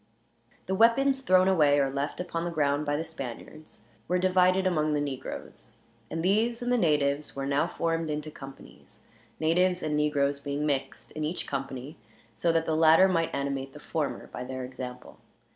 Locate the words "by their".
14.25-14.63